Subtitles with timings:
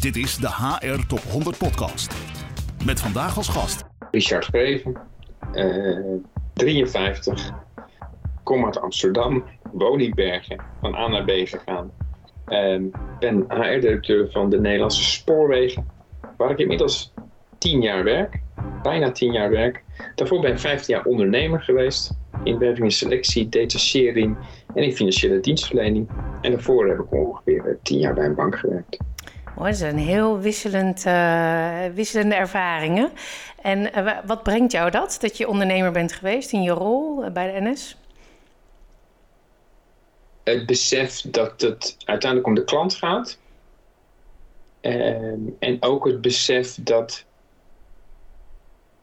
[0.00, 2.14] Dit is de HR Top 100 Podcast.
[2.84, 3.84] Met vandaag als gast.
[4.10, 4.96] Richard Greven,
[5.54, 6.16] uh,
[6.52, 7.50] 53,
[8.42, 11.92] kom uit Amsterdam, woon in Bergen, van A naar B gegaan.
[12.48, 12.80] Uh,
[13.18, 15.86] ben HR-directeur van de Nederlandse Spoorwegen,
[16.36, 17.12] waar ik inmiddels
[17.58, 18.40] 10 jaar werk,
[18.82, 19.84] bijna 10 jaar werk.
[20.14, 24.36] Daarvoor ben ik 15 jaar ondernemer geweest in werving en selectie, detachering
[24.74, 26.08] en in financiële dienstverlening.
[26.40, 28.98] En daarvoor heb ik ongeveer 10 jaar bij een bank gewerkt.
[29.60, 33.10] Mooi, dat zijn heel wisselend, uh, wisselende ervaringen.
[33.62, 37.30] En uh, wat brengt jou dat, dat je ondernemer bent geweest in je rol uh,
[37.30, 37.96] bij de NS?
[40.42, 43.38] Het besef dat het uiteindelijk om de klant gaat.
[44.80, 47.24] Ehm, en ook het besef dat,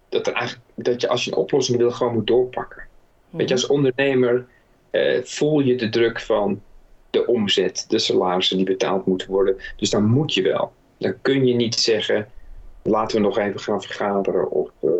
[0.09, 2.83] dat, er eigenlijk, dat je als je een oplossing wil gewoon moet doorpakken.
[3.29, 4.45] Weet je, als ondernemer
[5.23, 6.61] voel je de druk van
[7.09, 9.57] de omzet, de salarissen die betaald moeten worden.
[9.75, 10.71] Dus dan moet je wel.
[10.97, 12.27] Dan kun je niet zeggen,
[12.83, 14.91] laten we nog even gaan vergaderen of uh,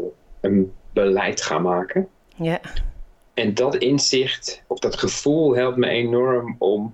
[0.41, 2.07] een beleid gaan maken.
[2.35, 2.59] Ja.
[3.33, 6.93] En dat inzicht of dat gevoel helpt me enorm om,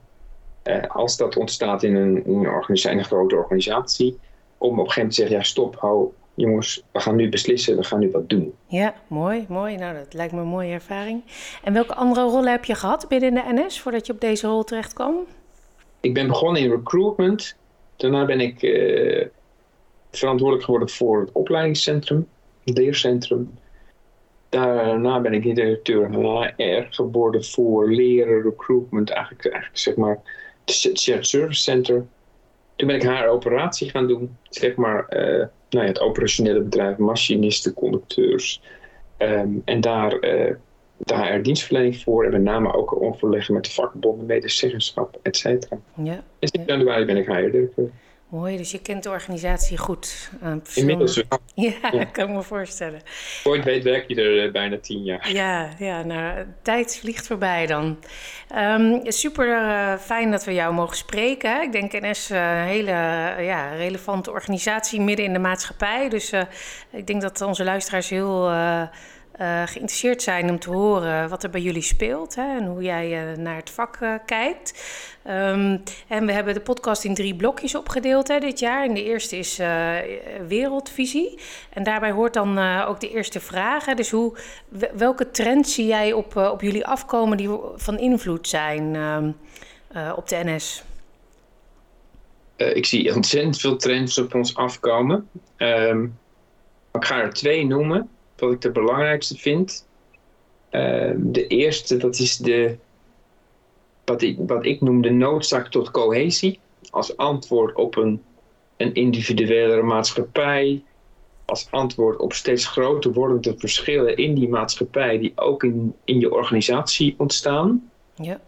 [0.63, 4.19] uh, als dat ontstaat in een, in een, organisatie, in een grote organisatie,
[4.57, 7.77] om op een gegeven moment te zeggen, ja stop, hou, jongens, we gaan nu beslissen,
[7.77, 8.53] we gaan nu wat doen.
[8.67, 9.75] Ja, mooi, mooi.
[9.75, 11.23] Nou, dat lijkt me een mooie ervaring.
[11.63, 14.63] En welke andere rollen heb je gehad binnen de NS voordat je op deze rol
[14.63, 15.15] terecht kwam?
[15.99, 17.55] Ik ben begonnen in recruitment.
[17.95, 19.25] Daarna ben ik uh,
[20.11, 22.27] verantwoordelijk geworden voor het opleidingscentrum,
[22.63, 23.53] het leercentrum.
[24.49, 30.19] Daarna ben ik directeur HR geworden voor leren, recruitment, eigenlijk, eigenlijk zeg maar
[30.65, 32.05] het shared service center.
[32.83, 36.97] Toen ben ik haar operatie gaan doen, zeg maar uh, nou ja, het operationele bedrijf,
[36.97, 38.61] machinisten, conducteurs.
[39.17, 40.55] Um, en daar, uh,
[40.97, 45.77] daar er dienstverlening voor en met name ook overleggen met de vakbonden, medezeggenschap, et cetera.
[46.03, 47.89] Ja, in januari ben ik HR-directeur.
[48.33, 50.31] Mooi, dus je kent de organisatie goed.
[50.43, 51.39] Uh, Inmiddels wel.
[51.91, 53.01] Ja, kan ik me voorstellen.
[53.43, 55.31] Ooit weet werk je er uh, bijna tien jaar.
[55.31, 57.97] Ja, ja nou, tijd vliegt voorbij dan.
[58.55, 61.61] Um, super uh, fijn dat we jou mogen spreken.
[61.61, 62.91] Ik denk NS een hele
[63.41, 66.09] ja, relevante organisatie midden in de maatschappij.
[66.09, 66.31] Dus
[66.91, 68.51] ik denk dat onze luisteraars heel
[69.37, 73.37] geïnteresseerd zijn om te horen wat er bij jullie speelt hè, en hoe jij uh,
[73.37, 74.83] naar het vak uh, kijkt.
[75.27, 78.85] Um, en we hebben de podcast in drie blokjes opgedeeld hè, dit jaar.
[78.85, 79.59] En de eerste is
[80.47, 81.39] wereldvisie.
[81.69, 83.85] En daarbij hoort dan ook de eerste vraag.
[83.85, 84.37] Hè, dus hoe,
[84.95, 89.35] welke trends zie jij op, op jullie afkomen die van invloed zijn um,
[90.15, 90.83] op de NS?
[92.55, 95.29] ik zie ontzettend veel trends op ons afkomen.
[95.57, 96.17] Um,
[96.91, 98.09] ik ga er twee noemen
[98.43, 99.87] wat ik de belangrijkste vind.
[100.71, 102.75] Uh, de eerste, dat is de,
[104.05, 106.59] wat, ik, wat ik noem de noodzaak tot cohesie.
[106.89, 108.21] Als antwoord op een,
[108.77, 110.83] een individuele maatschappij.
[111.45, 116.33] Als antwoord op steeds groter wordende verschillen in die maatschappij, die ook in, in je
[116.33, 117.91] organisatie ontstaan.
[118.15, 118.41] Ja.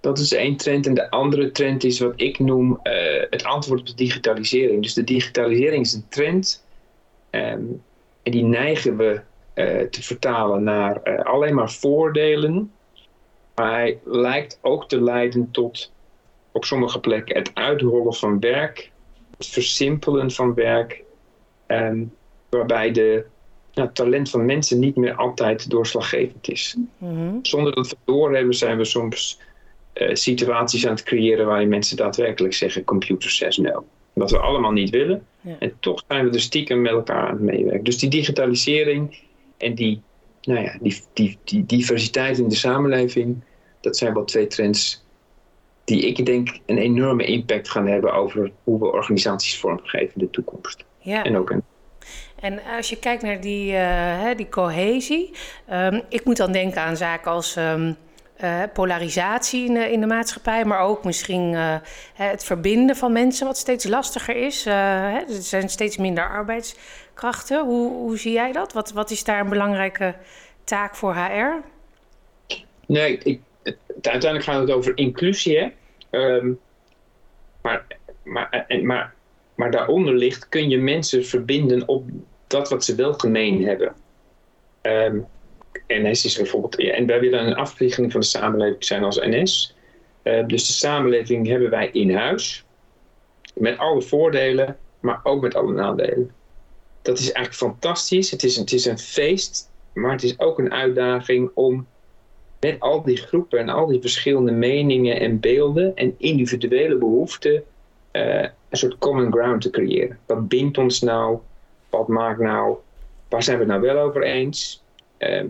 [0.00, 0.86] Dat is één trend.
[0.86, 2.92] En de andere trend is wat ik noem uh,
[3.30, 4.82] het antwoord op de digitalisering.
[4.82, 6.64] Dus de digitalisering is een trend.
[7.30, 7.82] Um,
[8.22, 9.20] en die neigen we
[9.54, 12.72] uh, te vertalen naar uh, alleen maar voordelen.
[13.54, 15.92] Maar hij lijkt ook te leiden tot
[16.52, 18.90] op sommige plekken het uitrollen van werk,
[19.36, 21.02] het versimpelen van werk,
[21.66, 22.12] um,
[22.48, 23.24] waarbij de
[23.74, 26.76] nou, talent van mensen niet meer altijd doorslaggevend is.
[26.76, 27.38] Mm -hmm.
[27.42, 29.40] Zonder dat we doorhebben zijn we soms
[29.94, 33.84] uh, situaties aan het creëren waarin mensen daadwerkelijk zeggen computer says no.
[34.12, 35.26] Wat we allemaal niet willen.
[35.42, 35.56] Ja.
[35.58, 37.84] En toch zijn we er stiekem met elkaar aan het meewerken.
[37.84, 39.18] Dus die digitalisering
[39.56, 40.02] en die,
[40.42, 43.42] nou ja, die, die, die diversiteit in de samenleving,
[43.80, 45.04] dat zijn wel twee trends
[45.84, 50.30] die ik denk een enorme impact gaan hebben over hoe we organisaties vormgeven in de
[50.30, 50.84] toekomst.
[50.98, 51.24] Ja.
[51.24, 51.62] En ook een
[52.42, 55.30] en als je kijkt naar die, uh, die cohesie,
[55.72, 57.96] um, ik moet dan denken aan zaken als um,
[58.42, 61.76] uh, polarisatie in de, in de, maatschappij, maar ook misschien uh,
[62.14, 64.66] het verbinden van mensen, wat steeds lastiger is.
[64.66, 67.64] Uh, er zijn steeds minder arbeidskrachten.
[67.64, 68.72] Hoe, hoe zie jij dat?
[68.72, 70.14] Wat, wat is daar een belangrijke
[70.64, 71.60] taak voor HR?
[72.86, 73.40] Nee, ik,
[74.02, 75.72] uiteindelijk gaat het over inclusie.
[76.10, 76.60] Um,
[77.62, 77.86] maar,
[78.22, 79.14] maar, maar,
[79.54, 82.04] maar daaronder ligt, kun je mensen verbinden op
[82.46, 83.94] dat wat ze wel gemeen hebben.
[84.82, 85.26] Um,
[85.86, 89.76] NS is bijvoorbeeld, en wij willen een afspiegeling van de samenleving zijn als NS.
[90.22, 92.64] Uh, dus de samenleving hebben wij in huis,
[93.54, 96.30] met alle voordelen, maar ook met alle nadelen.
[97.02, 98.30] Dat is eigenlijk fantastisch.
[98.30, 101.86] Het is, het is een feest, maar het is ook een uitdaging om
[102.60, 107.64] met al die groepen en al die verschillende meningen en beelden en individuele behoeften
[108.12, 110.18] uh, een soort common ground te creëren.
[110.26, 111.38] Wat bindt ons nou?
[111.90, 112.76] Wat maakt nou?
[113.28, 114.82] Waar zijn we het nou wel over eens?
[115.18, 115.46] Ehm,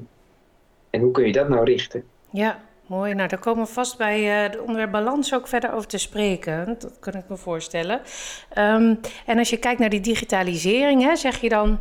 [0.92, 2.04] en hoe kun je dat nou richten?
[2.30, 3.14] Ja, mooi.
[3.14, 6.64] Nou, daar komen we vast bij uh, het onderwerp balans ook verder over te spreken.
[6.66, 8.00] Dat kan ik me voorstellen.
[8.58, 11.78] Um, en als je kijkt naar die digitalisering, hè, zeg je dan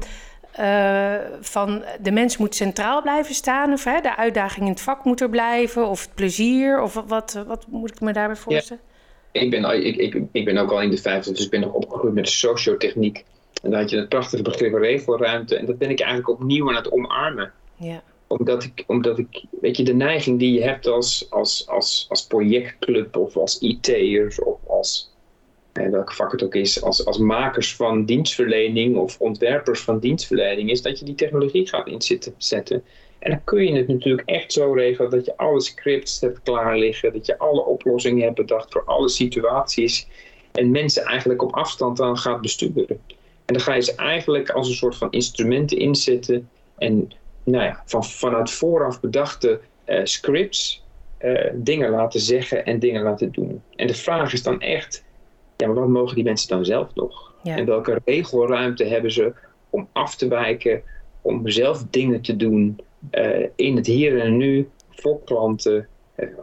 [0.60, 3.74] uh, van de mens moet centraal blijven staan?
[3.74, 5.88] Of hè, de uitdaging in het vak moet er blijven?
[5.88, 6.82] Of het plezier?
[6.82, 8.84] Of wat, wat moet ik me daarbij voorstellen?
[9.32, 9.42] Ja.
[9.42, 11.74] Ik, ben, ik, ik, ik ben ook al in de 50, dus ik ben nog
[11.74, 13.26] opgegroeid met sociotechniek.
[13.64, 15.56] En dan had je het prachtige begrip regelruimte.
[15.56, 17.52] En dat ben ik eigenlijk opnieuw aan het omarmen.
[17.76, 18.02] Ja.
[18.32, 22.28] Omdat ik, omdat ik, weet je, de neiging die je hebt als, als, als, als
[22.28, 25.14] projectclub of als IT'ers of als,
[25.74, 30.70] eh, welke vak het ook is, als, als makers van dienstverlening of ontwerpers van dienstverlening,
[30.70, 32.84] is dat je die technologie gaat inzetten.
[33.20, 36.78] En dan kun je het natuurlijk echt zo regelen dat je alle scripts hebt klaar
[36.78, 40.08] liggen, dat je alle oplossingen hebt bedacht voor alle situaties
[40.52, 43.00] en mensen eigenlijk op afstand dan gaat besturen.
[43.46, 47.12] En dan ga je ze eigenlijk als een soort van instrumenten inzetten en
[47.44, 50.84] nou ja, van, vanuit vooraf bedachte uh, scripts
[51.22, 53.62] uh, dingen laten zeggen en dingen laten doen.
[53.76, 55.04] En de vraag is dan echt,
[55.58, 57.34] ja, maar wat mogen die mensen dan zelf nog?
[57.44, 57.58] Ja.
[57.58, 59.34] En welke regelruimte hebben ze
[59.70, 60.82] om af te wijken,
[61.22, 62.80] om zelf dingen te doen
[63.12, 65.88] uh, in het hier en nu voor klanten,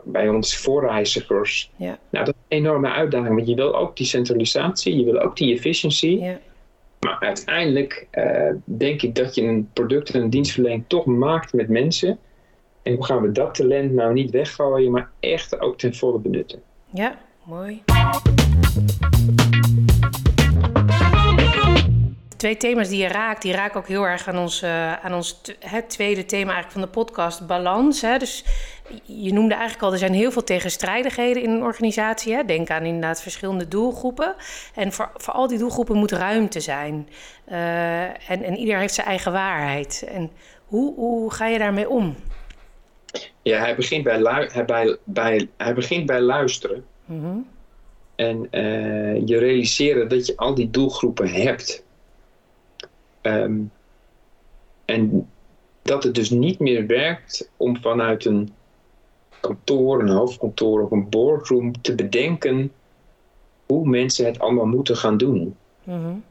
[0.05, 1.71] bij ons voorreizigers.
[1.77, 1.99] Ja.
[2.11, 5.37] Nou, dat is een enorme uitdaging, want je wil ook die centralisatie, je wil ook
[5.37, 6.19] die efficiëntie.
[6.19, 6.39] Ja.
[7.01, 11.69] Maar uiteindelijk uh, denk ik dat je een product en een dienstverlening toch maakt met
[11.69, 12.19] mensen.
[12.83, 16.63] En hoe gaan we dat talent nou niet weggooien, maar echt ook ten volle benutten?
[16.91, 17.83] Ja, mooi.
[22.39, 25.41] Twee thema's die je raakt, die raken ook heel erg aan ons, uh, aan ons
[25.61, 28.01] het tweede thema eigenlijk van de podcast, balans.
[28.01, 28.19] Hè?
[28.19, 28.45] Dus
[29.05, 32.35] je noemde eigenlijk al, er zijn heel veel tegenstrijdigheden in een organisatie.
[32.35, 32.45] Hè?
[32.45, 34.35] Denk aan inderdaad verschillende doelgroepen.
[34.75, 37.09] En voor, voor al die doelgroepen moet ruimte zijn.
[37.49, 40.05] Uh, en, en ieder heeft zijn eigen waarheid.
[40.09, 40.31] En
[40.65, 42.17] hoe, hoe ga je daarmee om?
[43.43, 46.85] Ja, hij begint bij, hij bij, bij, hij begint bij luisteren.
[47.05, 47.47] Mm -hmm.
[48.17, 51.87] En uh, je realiseren dat je al die doelgroepen hebt.
[53.29, 53.71] Um,
[54.85, 55.29] en
[55.83, 58.53] dat het dus niet meer werkt om vanuit een
[59.41, 62.73] kantoor, een hoofdkantoor of een boardroom te bedenken
[63.67, 65.57] hoe mensen het allemaal moeten gaan doen.
[65.85, 66.25] Mm -hmm.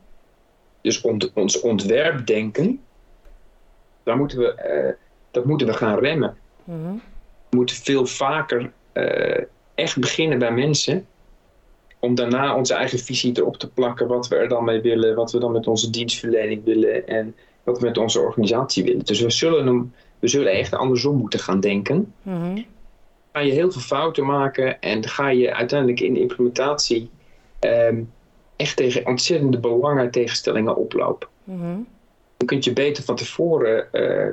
[0.81, 2.81] Dus ont, ons ontwerpdenken,
[4.03, 4.55] daar moeten we,
[4.85, 4.93] uh,
[5.31, 6.37] dat moeten we gaan remmen.
[6.63, 7.01] Mm -hmm.
[7.49, 9.43] We moeten veel vaker uh,
[9.75, 11.07] echt beginnen bij mensen.
[12.07, 14.07] Om daarna onze eigen visie erop te plakken.
[14.07, 15.15] Wat we er dan mee willen.
[15.15, 17.07] Wat we dan met onze dienstverlening willen.
[17.07, 19.05] En wat we met onze organisatie willen.
[19.05, 22.13] Dus we zullen, we zullen echt andersom moeten gaan denken.
[22.21, 22.65] Mm -hmm.
[23.31, 24.81] Ga je heel veel fouten maken.
[24.81, 27.09] En ga je uiteindelijk in de implementatie.
[27.59, 28.11] Um,
[28.55, 31.27] echt tegen ontzettende belangen tegenstellingen oplopen.
[31.43, 31.87] Mm -hmm.
[32.37, 33.87] Je kunt je beter van tevoren.
[33.91, 34.27] Uh,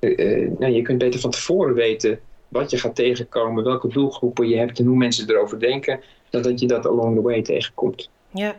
[0.00, 4.56] uh, nou, je kunt beter van tevoren weten wat je gaat tegenkomen, welke doelgroepen je
[4.56, 6.00] hebt en hoe mensen erover denken, dan
[6.42, 8.10] dat je dat along the way tegenkomt.
[8.30, 8.54] Ja,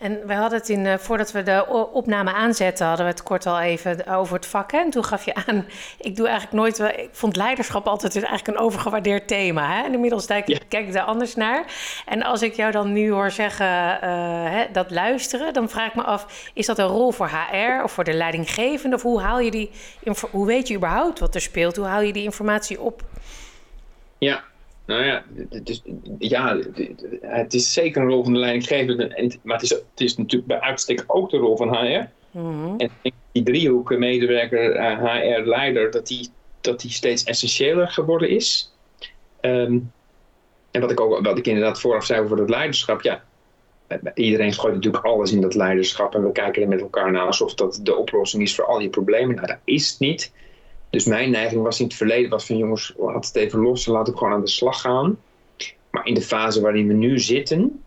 [0.00, 3.46] en we hadden het in, uh, voordat we de opname aanzetten, hadden we het kort
[3.46, 4.72] al even over het vak.
[4.72, 4.78] Hè?
[4.78, 5.66] En toen gaf je aan,
[5.98, 9.76] ik doe eigenlijk nooit, ik vond leiderschap altijd eigenlijk een overgewaardeerd thema.
[9.76, 9.84] Hè?
[9.84, 10.58] En inmiddels kijk, ja.
[10.68, 11.64] kijk ik daar anders naar.
[12.06, 14.00] En als ik jou dan nu hoor zeggen, uh,
[14.50, 17.92] hè, dat luisteren, dan vraag ik me af, is dat een rol voor HR of
[17.92, 18.96] voor de leidinggevende?
[18.96, 19.70] Of hoe haal je die,
[20.30, 21.76] hoe weet je überhaupt wat er speelt?
[21.76, 23.02] Hoe haal je die informatie op?
[24.18, 24.44] Ja,
[24.90, 25.82] nou ja, het is,
[26.18, 26.58] ja,
[27.20, 30.60] het is zeker een rol van de leidinggevende, maar het is, het is natuurlijk bij
[30.60, 32.08] uitstek ook de rol van HR.
[32.30, 32.78] Mm -hmm.
[32.78, 32.90] En
[33.32, 36.28] die driehoek medewerker, HR, leider, dat die,
[36.60, 38.74] dat die steeds essentiëler geworden is.
[39.40, 39.92] Um,
[40.70, 43.24] en wat ik ook wat ik inderdaad vooraf zei over het leiderschap, ja,
[44.14, 47.54] iedereen gooit natuurlijk alles in dat leiderschap en we kijken er met elkaar naar alsof
[47.54, 49.34] dat de oplossing is voor al die problemen.
[49.34, 50.32] Nou, dat is het niet.
[50.90, 53.92] Dus mijn neiging was in het verleden was van jongens, laat het even los en
[53.92, 55.18] laat ik gewoon aan de slag gaan.
[55.90, 57.82] Maar in de fase waarin we nu zitten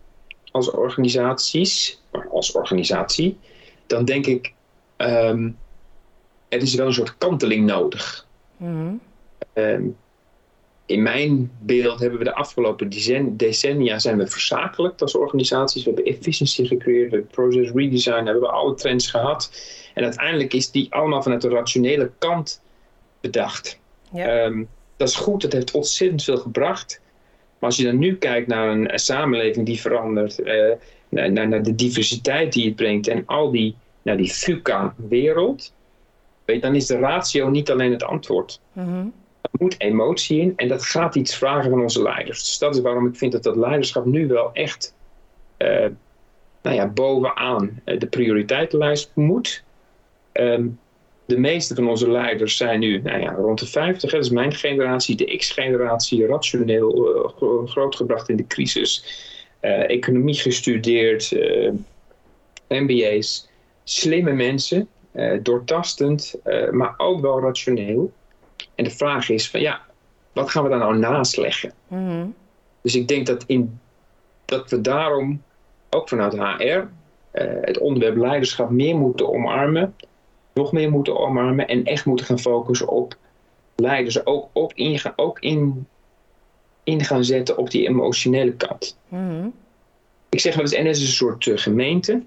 [0.52, 3.38] als organisaties, als organisatie,
[3.88, 4.54] dan denk ik,
[4.98, 5.58] um,
[6.50, 8.28] er is wel een soort kanteling nodig.
[8.58, 9.00] Mm -hmm.
[9.54, 9.98] um,
[10.86, 12.90] in mijn beeld hebben we de afgelopen
[13.38, 15.84] decennia zijn we verzakelijkt als organisaties.
[15.84, 19.52] We hebben efficiëntie gecreëerd, we hebben process redesign, hebben we alle trends gehad.
[19.94, 22.62] En uiteindelijk is die allemaal vanuit de rationele kant
[23.24, 23.80] bedacht.
[24.12, 24.46] Ja.
[24.46, 27.02] Um, dat is goed, dat heeft ontzettend veel gebracht.
[27.60, 30.72] Maar als je dan nu kijkt naar een, een samenleving die verandert, uh,
[31.10, 35.74] naar, naar, de diversiteit die het brengt en al die, naar die VUCA-wereld,
[36.46, 38.60] dan is de ratio niet alleen het antwoord.
[38.74, 39.14] Mm -hmm.
[39.42, 42.46] Er moet emotie in en dat gaat iets vragen van onze leiders.
[42.46, 44.96] Dus dat is waarom ik vind dat dat leiderschap nu wel echt
[45.58, 45.88] uh,
[46.62, 49.64] nou ja, bovenaan de prioriteitenlijst moet.
[50.32, 50.68] Ehm,
[51.26, 54.12] de meeste van onze leiders zijn nu nou ja, rond de 50.
[54.12, 59.22] Dat is mijn generatie, de X-generatie, rationeel, uh, grootgebracht in de crisis.
[59.62, 61.72] Uh, economie gestudeerd, uh,
[62.68, 63.50] MBA's.
[63.84, 64.88] Slimme mensen,
[65.42, 66.36] doortastend,
[66.72, 68.12] maar ook wel rationeel.
[68.76, 69.82] En de vraag is van ja,
[70.32, 71.74] wat gaan we daar nou naast leggen?
[71.88, 72.26] Mhm.
[72.82, 73.80] Dus ik denk dat, in,
[74.46, 75.44] dat we daarom
[75.90, 76.88] ook vanuit HR
[77.62, 79.96] het onderwerp leiderschap meer moeten omarmen
[80.54, 83.18] nog meer moeten omarmen en echt moeten gaan focussen op
[83.76, 84.26] leiders.
[84.26, 85.88] Ook, ook, in, ook in,
[86.84, 88.98] in gaan zetten op die emotionele kant.
[89.08, 89.48] Mhm.
[90.30, 92.22] Ik zeg wel eens, NS is een soort uh, gemeente.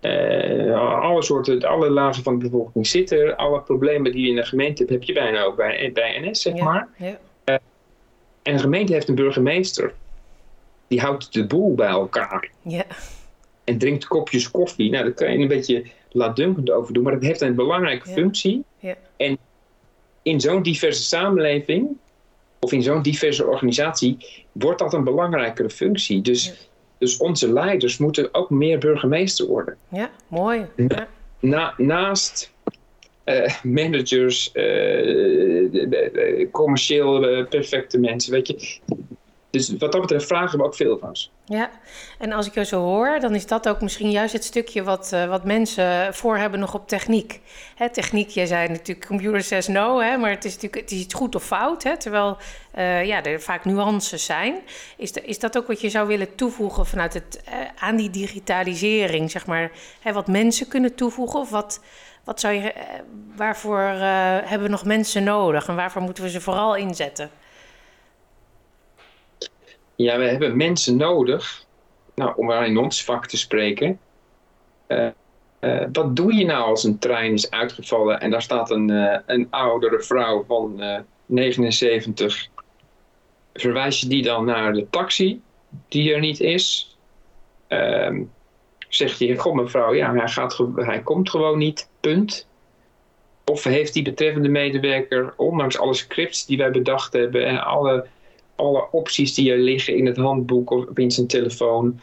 [0.00, 3.36] Uh, alle, soorten, alle lagen van de bevolking zitten.
[3.36, 6.42] Alle problemen die je in een gemeente hebt, heb je bijna ook bij, bij NS,
[6.42, 6.88] zeg maar.
[6.96, 7.06] Ja.
[7.44, 7.54] Uh,
[8.42, 9.94] en een gemeente heeft een burgemeester.
[10.86, 12.50] Die houdt de boel bij elkaar.
[12.62, 12.84] Ja.
[13.72, 14.90] En drinkt kopjes koffie.
[14.90, 18.64] Nou, dan kan je een beetje laatdunkend over doen, maar het heeft een belangrijke functie.
[18.78, 18.94] Ja.
[19.16, 19.38] En
[20.22, 21.88] in zo'n diverse samenleving,
[22.60, 24.16] of in zo'n diverse organisatie,
[24.52, 26.20] wordt dat een belangrijkere functie.
[26.20, 29.76] Dus, dus onze leiders moeten ook meer burgemeester worden.
[29.88, 30.66] Ja, mooi.
[31.40, 32.52] Na, naast
[33.24, 38.78] uh, managers, uh, commercieel perfecte mensen, weet je.
[39.52, 41.28] Dus wat dat betreft vragen we ook veel van ze.
[41.44, 41.70] Ja,
[42.18, 45.10] en als ik je zo hoor, dan is dat ook misschien juist het stukje wat,
[45.14, 47.40] uh, wat mensen voor hebben nog op techniek.
[47.74, 51.00] Hè, techniek, jij zei natuurlijk computer says no, hè, maar het is natuurlijk het is
[51.00, 52.36] iets goed of fout, hè, terwijl
[52.78, 54.54] uh, ja, er vaak nuances zijn.
[54.96, 59.30] Is, is dat ook wat je zou willen toevoegen vanuit het, uh, aan die digitalisering,
[59.30, 61.40] zeg maar, hè, wat mensen kunnen toevoegen?
[61.40, 61.80] Of wat,
[62.24, 62.72] wat zou je,
[63.36, 67.30] waarvoor hebben we nog mensen nodig en waarvoor moeten we ze vooral inzetten?
[69.96, 71.64] Ja, we hebben mensen nodig,
[72.14, 74.00] nou, om maar in ons vak te spreken.
[74.88, 75.06] Uh,
[75.60, 79.18] uh, wat doe je nou als een trein is uitgevallen en daar staat een, uh,
[79.26, 80.82] een oudere vrouw van
[81.26, 82.48] 79?
[83.54, 85.42] Verwijs je die dan naar de taxi
[85.88, 86.96] die er niet is?
[87.68, 88.22] Ehm,
[88.88, 92.46] zegt je, god mevrouw, ja, hij, gaat hij komt gewoon niet, punt.
[93.44, 98.06] Of heeft die betreffende medewerker, ondanks alle scripts die wij bedacht hebben en alle
[98.56, 102.00] alle opties die er liggen in het handboek of in zijn telefoon.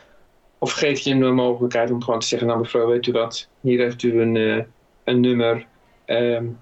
[0.58, 3.50] Of geef je hem de mogelijkheid om gewoon te zeggen, nou mevrouw, weet u wat,
[3.62, 4.64] hier heeft u een, uh,
[5.04, 5.68] een nummer.
[6.06, 6.60] Um,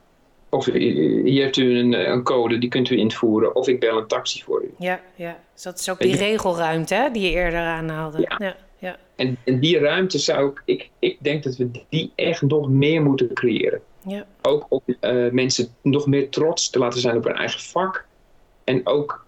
[0.49, 3.55] of hier heeft u een, een, code, die kunt u invoeren.
[3.55, 4.73] Of ik bel een taxi voor u.
[4.77, 5.39] Ja, ja.
[5.53, 8.19] Dus dat is ook die regelruimte hè, die je eerder aanhaalde.
[8.21, 8.35] Ja.
[8.37, 8.97] ja, ja.
[9.15, 13.01] En, en die ruimte zou ik, ik, ik denk dat we die echt nog meer
[13.01, 13.81] moeten creëren.
[14.07, 14.25] Ja.
[14.41, 18.05] Ook om uh, mensen nog meer trots te laten zijn op hun eigen vak.
[18.63, 19.25] En ook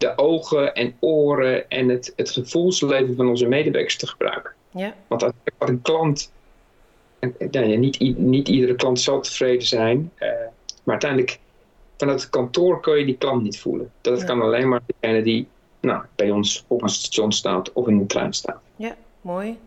[0.00, 4.52] de ogen en oren en het, het gevoelsleven van onze medewerkers te gebruiken.
[4.70, 4.94] Ja.
[5.06, 6.32] Want als een klant,
[7.50, 10.28] ja, niet, niet iedere klant zal tevreden zijn, uh,
[10.82, 11.38] maar uiteindelijk
[11.96, 13.92] vanuit het kantoor kun je die klant niet voelen.
[14.00, 15.48] Dat kan alleen maar degene die
[15.80, 18.60] nou, bij ons op een station staat of in een trein staat.
[18.76, 19.58] Ja, mooi.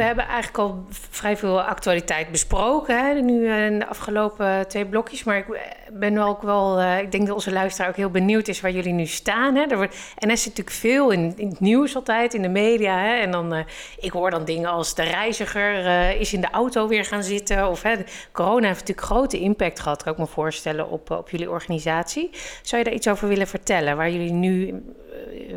[0.00, 3.06] We hebben eigenlijk al vrij veel actualiteit besproken.
[3.06, 5.24] Hè, nu eh, in de afgelopen twee blokjes.
[5.24, 5.46] Maar ik
[5.92, 6.80] ben ook wel.
[6.80, 9.54] Uh, ik denk dat onze luisteraar ook heel benieuwd is waar jullie nu staan.
[9.54, 9.62] Hè.
[9.62, 12.98] Er wordt, en er zit natuurlijk veel in, het nieuws altijd, in de media.
[12.98, 13.14] Hè.
[13.14, 13.64] En dan,
[13.98, 15.84] ik hoor dan dingen als de reiziger
[16.20, 17.68] is in de auto weer gaan zitten.
[17.68, 17.94] Of hè,
[18.32, 22.30] corona heeft natuurlijk grote impact gehad, kan ik me voorstellen, op, op jullie organisatie.
[22.62, 24.82] Zou je daar iets over willen vertellen, waar jullie nu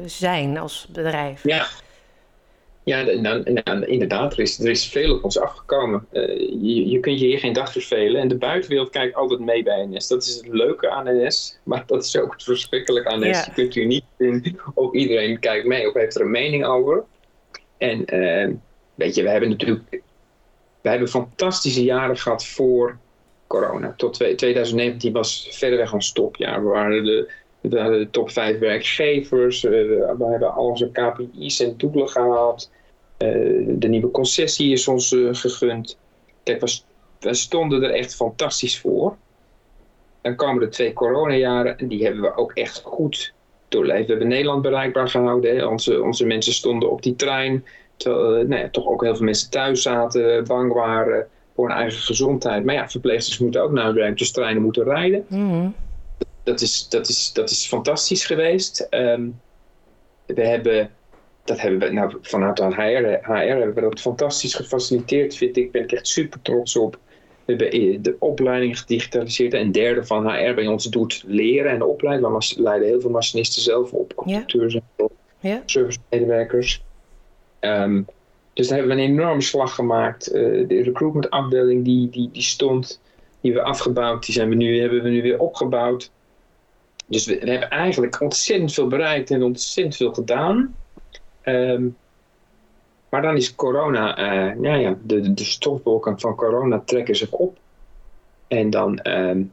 [0.05, 1.43] zijn als bedrijf?
[1.43, 1.67] Ja.
[2.83, 6.07] Ja, nou, nou, inderdaad, er is, er is veel op ons afgekomen.
[6.11, 8.21] Uh, je, je kunt je hier geen dag vervelen.
[8.21, 10.07] En de buitenwereld kijkt altijd mee bij NS.
[10.07, 13.45] Dat is het leuke aan NS, maar dat is ook het verschrikkelijke aan NS.
[13.45, 17.03] Je kunt hier niet in, of iedereen kijkt mee of heeft er een mening over.
[17.77, 18.49] En uh,
[18.95, 20.01] weet je, we hebben natuurlijk
[20.81, 22.97] we hebben fantastische jaren gehad voor
[23.47, 23.93] corona.
[23.97, 26.63] Tot 2019 was verreweg een stopjaar.
[26.63, 27.31] We waren de,
[27.69, 29.63] we hadden de top 5 werkgevers.
[29.63, 32.71] Uh, we hebben al onze KPI's en doelen gehad.
[33.17, 35.97] Uh, de nieuwe concessie is ons uh, gegund.
[36.43, 36.61] Kijk,
[37.19, 39.15] we, stonden er echt fantastisch voor.
[40.21, 43.33] Dan komen de twee coronajaren en die hebben we ook echt goed
[43.67, 44.05] doorleefd.
[44.05, 45.69] We hebben Nederland bereikbaar gehouden.
[45.69, 47.65] Onze, onze mensen stonden op die trein.
[47.95, 51.99] Terwijl nou ja, toch ook heel veel mensen thuis zaten, bang waren voor hun eigen
[51.99, 52.65] gezondheid.
[52.65, 55.25] Maar ja, verpleegsters moeten ook naar hun werk, dus treinen moeten rijden.
[55.27, 55.75] Mm
[56.43, 58.87] dat is, dat is, dat is fantastisch geweest.
[58.89, 59.41] Um,
[60.25, 60.91] we hebben,
[61.43, 65.71] dat hebben we nou, vanuit HR, HR hebben we dat fantastisch gefaciliteerd, vind ik.
[65.71, 66.99] Ben ik echt super trots op.
[67.45, 69.53] We hebben de opleiding gedigitaliseerd.
[69.53, 72.31] En een derde van HR bij ons doet leren en opleiden.
[72.31, 74.81] We leiden heel veel machinisten zelf op, conducteurs ja.
[74.97, 75.09] en
[75.39, 75.61] Ja.
[75.65, 76.83] servicemedewerkers.
[77.59, 78.01] Ehm,
[78.53, 80.27] dus daar hebben we een enorme slag gemaakt.
[80.27, 83.01] Eh, de recruitmentafdeling die, die, die stond,
[83.41, 86.11] die we afgebouwd, die zijn we nu, hebben we nu weer opgebouwd.
[87.13, 90.75] Dus we, we hebben eigenlijk ontzettend veel bereikt en ontzettend veel gedaan.
[91.41, 91.87] Ehm,
[93.09, 97.57] maar dan is corona, eh, ja, ja, de, de stofwolken van corona trekken zich op.
[98.47, 99.43] En dan, ehm,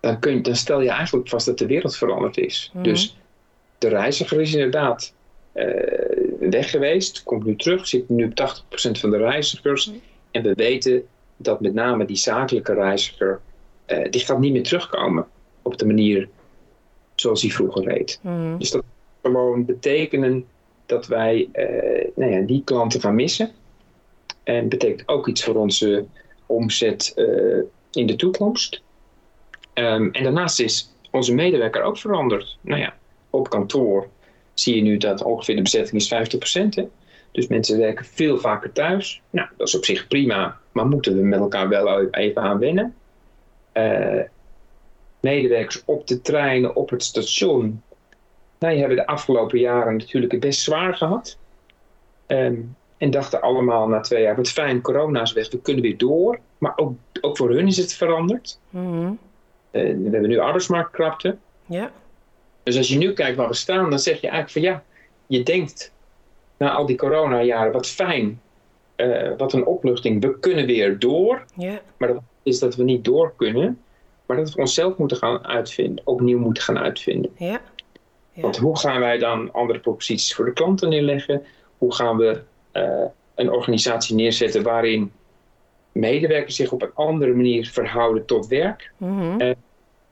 [0.00, 2.70] dan, kun je, dan stel je eigenlijk vast dat de wereld veranderd is.
[2.72, 2.82] Mhm.
[2.82, 3.16] Dus
[3.78, 5.14] de reiziger is inderdaad
[5.52, 5.66] eh,
[6.40, 9.86] weg geweest, komt nu terug, zit nu op 80% van de reizigers.
[9.86, 9.96] Mhm.
[10.30, 11.06] En we weten
[11.36, 13.40] dat met name die zakelijke reiziger,
[13.84, 15.26] eh, die gaat niet meer terugkomen
[15.62, 16.28] op de manier
[17.14, 18.18] zoals hij vroeger reed.
[18.22, 18.58] Mhm.
[18.58, 18.82] Dus dat
[19.20, 20.44] kan gewoon betekenen
[20.86, 23.50] dat wij eh, nou ja, die klanten gaan missen.
[24.42, 26.04] En betekent ook iets voor onze
[26.46, 28.82] omzet eh, in de toekomst.
[29.72, 32.58] Ehm, en daarnaast is onze medewerker ook veranderd.
[32.60, 32.96] Nou ja,
[33.30, 34.08] op kantoor
[34.54, 36.74] zie je nu dat ongeveer de bezetting is 50%.
[36.74, 36.84] Hè?
[37.32, 39.22] Dus mensen werken veel vaker thuis.
[39.30, 42.94] Nou, dat is op zich prima, maar moeten we met elkaar wel even aan wennen.
[43.72, 44.20] Eh,
[45.24, 47.82] medewerkers op de treinen, op het station,
[48.58, 51.38] nou, die hebben de afgelopen jaren natuurlijk het best zwaar gehad.
[52.26, 52.54] Ehm,
[52.96, 56.38] en dachten allemaal na twee jaar, wat fijn, corona is weg, we kunnen weer door.
[56.58, 58.58] Maar ook, ook voor hun is het veranderd.
[58.70, 59.12] Mhm.
[59.70, 61.36] Eh, we hebben nu arbeidsmarktkrapte.
[61.66, 61.90] Ja.
[62.62, 64.82] Dus als je nu kijkt waar we staan, dan zeg je eigenlijk van ja,
[65.26, 65.92] je denkt
[66.56, 68.40] na al die coronajaren, wat fijn,
[68.96, 71.44] eh, wat een opluchting, we kunnen weer door.
[71.56, 71.80] Ja.
[71.96, 73.82] Maar dat is dat we niet door kunnen,
[74.26, 77.30] maar dat we onszelf moeten gaan uitvinden, opnieuw moeten gaan uitvinden.
[77.36, 77.60] Ja.
[78.34, 78.42] Ja.
[78.42, 81.42] Want hoe gaan wij dan andere proposities voor de klanten neerleggen?
[81.78, 83.04] Hoe gaan we eh,
[83.34, 85.12] een organisatie neerzetten waarin
[85.92, 88.92] medewerkers zich op een andere manier verhouden tot werk?
[88.96, 89.54] Mhm.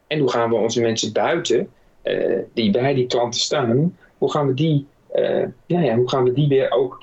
[0.06, 1.70] En hoe gaan we onze mensen buiten,
[2.02, 6.24] eh, die bij die klanten staan, hoe gaan we die, eh, ja, ja, hoe gaan
[6.24, 7.02] we die weer ook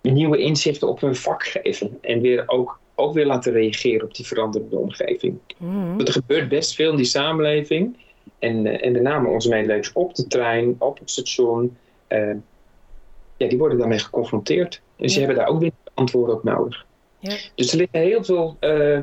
[0.00, 1.98] nieuwe inzichten op hun vak geven?
[2.00, 5.38] En weer ook, ook weer laten reageren op die veranderende omgeving.
[5.56, 5.96] Mhm.
[5.96, 7.96] Want er gebeurt best veel in die samenleving.
[8.38, 12.34] En, eh, en met name onze medewerkers op de trein, op het station, eh,
[13.36, 14.80] ja, die worden daarmee geconfronteerd.
[14.96, 16.86] En ze hebben daar ook weer antwoorden op nodig.
[17.18, 17.36] Ja.
[17.54, 18.98] Dus er liggen heel veel eh,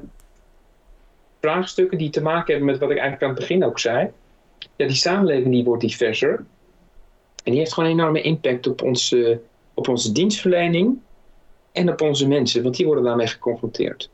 [1.42, 4.10] vraagstukken die te maken hebben met wat ik eigenlijk aan het begin ook zei.
[4.76, 6.46] Ja, die samenleving die wordt diverser.
[7.44, 9.42] En die heeft gewoon een enorme impact op onze,
[9.74, 11.00] op onze dienstverlening
[11.78, 14.10] en op onze mensen, want die worden daarmee geconfronteerd.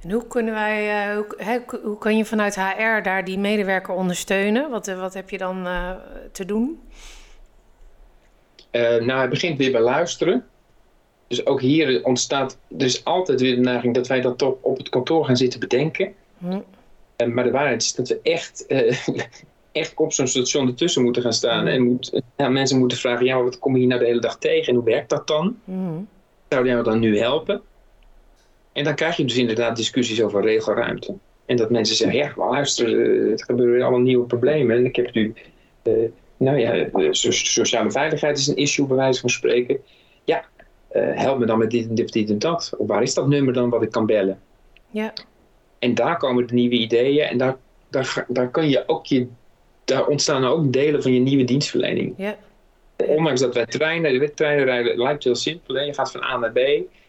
[0.00, 4.70] En hoe kunnen wij, eh, hoe, hoe kan je vanuit HR daar die medewerker ondersteunen?
[4.70, 5.90] Wat, eh, wat heb je dan eh,
[6.32, 6.80] te doen?
[8.70, 10.44] Eh, nou, het begint weer bij luisteren.
[11.28, 14.76] Dus ook hier ontstaat, er is altijd weer de neiging dat wij dat toch op
[14.76, 16.14] het kantoor gaan zitten bedenken.
[16.38, 16.60] Hm.
[17.34, 18.66] Maar de waarheid is dat we echt,
[19.72, 21.66] echt op zo'n station ertussen moeten gaan staan.
[21.66, 24.38] En moet, mensen moeten vragen, ja, maar wat kom je hier nou de hele dag
[24.38, 25.58] tegen en hoe werkt dat dan?
[25.64, 26.02] Mhm.
[26.48, 27.62] Zou jou dan nu helpen?
[28.72, 31.14] En dan krijg je dus inderdaad discussies over regelruimte.
[31.46, 34.76] En dat mensen zeggen, ja, maar luister, eh, het gebeuren allemaal nieuwe problemen.
[34.76, 35.34] En ik heb nu,
[35.82, 35.92] eh,
[36.36, 39.78] nou ja, eh, so- sociale veiligheid is een issue bij wijze van spreken.
[40.24, 40.44] Ja,
[41.14, 42.72] help me dan met dit en dit, dit en dat.
[42.76, 44.38] Of waar is dat nummer dan wat ik kan bellen?
[44.90, 45.12] Ja.
[45.78, 47.56] En daar komen de nieuwe ideeën en daar,
[47.88, 49.26] daar, daar, kan je ook je,
[49.84, 52.14] daar ontstaan ook delen van je nieuwe dienstverlening.
[52.16, 52.36] Ja.
[52.96, 55.74] Ondanks dat wij treinen, de treinen rijden, lijkt heel simpel.
[55.74, 55.80] Hè?
[55.80, 56.58] Je gaat van A naar B.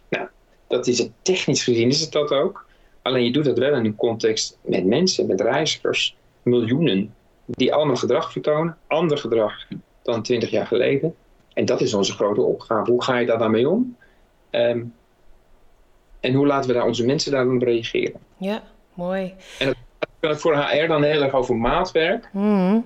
[0.10, 0.28] Nou,
[0.68, 2.66] dat is het technisch gezien, is het dat ook.
[3.02, 7.14] Alleen je doet dat wel in een context met mensen, met reizigers, miljoenen,
[7.46, 9.68] die allemaal gedrag vertonen, ander gedrag
[10.02, 11.16] dan 20 jaar geleden.
[11.54, 12.92] En dat is onze grote opgave.
[12.92, 13.98] Hoe ga je daar dan mee om?
[14.50, 14.84] Ehm,
[16.20, 18.20] en hoe laten we daar onze mensen daarop reageren?
[18.38, 19.34] Ja, mooi.
[19.60, 19.76] Ik
[20.20, 22.30] voor HR dan heel erg over maatwerk.
[22.34, 22.80] Mhm.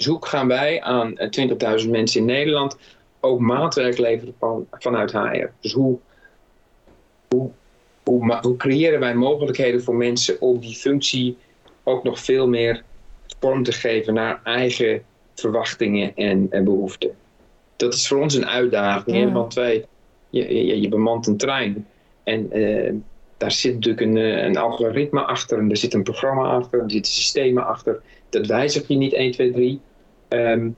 [0.00, 2.76] Dus hoe gaan wij aan eh, 20.000 mensen in Nederland
[3.20, 5.46] ook maatwerk leveren van, vanuit HR?
[5.60, 5.98] Dus hoe,
[7.28, 7.50] hoe,
[8.04, 11.36] hoe, creëren wij mogelijkheden voor mensen om die functie
[11.82, 12.82] ook nog veel meer
[13.40, 15.02] vorm te geven naar eigen
[15.34, 17.10] verwachtingen en, en behoeften?
[17.76, 19.32] Dat is voor ons een uitdaging, Ja.
[19.32, 19.84] want wij,
[20.30, 21.86] je, je, je bemant een trein
[22.24, 22.92] en eh,
[23.36, 26.90] daar zit natuurlijk een, eh, een algoritme achter en er zit een programma achter, er
[26.90, 28.02] zitten systemen achter.
[28.28, 29.80] Dat wijzig je niet 1, 2, 3.
[30.30, 30.68] Ehm,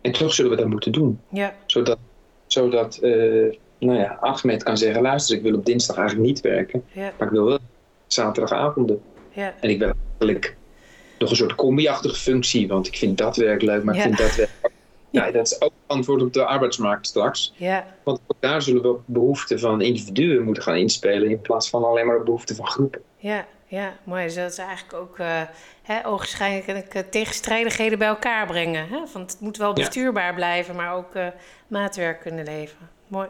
[0.00, 1.20] en toch zullen we dat moeten doen.
[1.28, 1.54] Ja.
[1.66, 1.98] Zodat,
[2.46, 6.84] zodat eh, nou ja, Ahmed kan zeggen, luister, ik wil op dinsdag eigenlijk niet werken.
[6.92, 7.12] Ja.
[7.18, 7.58] Maar ik wil wel
[8.06, 9.02] zaterdagavonden.
[9.32, 9.54] Ja.
[9.60, 10.56] En ik wil eigenlijk
[11.18, 12.68] nog een soort combi-achtige functie.
[12.68, 14.50] Want ik vind dat werk leuk, maar ik vind dat werk...
[15.10, 17.52] Ja, dat is ook antwoord op de arbeidsmarkt straks.
[17.56, 17.86] Ja.
[18.02, 21.30] Want ook daar zullen we op behoeften van individuen moeten gaan inspelen...
[21.30, 23.00] in plaats van alleen maar op behoeften van groepen.
[23.16, 23.46] Ja.
[23.66, 24.24] Ja, mooi.
[24.24, 25.40] Dus dat is eigenlijk ook uh,
[25.82, 28.88] hè, ogenschijnlijk tegenstrijdigheden bij elkaar brengen.
[28.88, 28.98] Hè?
[29.12, 31.26] Want het moet wel bestuurbaar blijven, maar ook uh,
[31.66, 32.88] maatwerk kunnen leveren.
[33.06, 33.28] Mooi.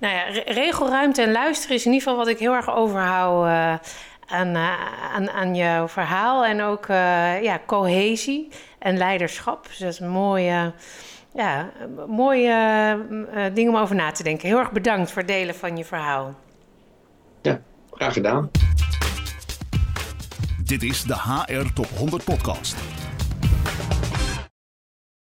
[0.00, 3.74] Nou ja, regelruimte en luisteren is in ieder geval wat ik heel erg overhoud uh,
[4.26, 4.56] aan,
[5.14, 6.44] aan, aan jouw verhaal.
[6.44, 6.86] En ook
[7.42, 9.66] ja, cohesie en leiderschap.
[9.66, 10.72] Dus dat is een mooie
[11.34, 11.70] ja,
[12.08, 12.48] mooie
[13.10, 14.48] uh, ding om over na te denken.
[14.48, 16.34] Heel erg bedankt voor het delen van je verhaal.
[17.42, 18.50] Ja, graag gedaan.
[20.64, 22.76] Dit is de HR Top 100 Podcast.